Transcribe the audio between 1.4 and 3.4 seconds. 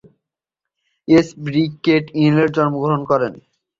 ব্রিগড ইলিনয়ে জন্মগ্রহণ করেন।